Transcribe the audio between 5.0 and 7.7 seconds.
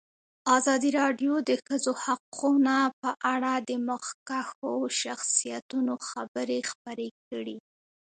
شخصیتونو خبرې خپرې کړي.